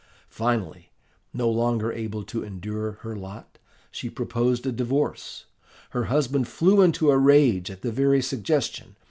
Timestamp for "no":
1.31-1.47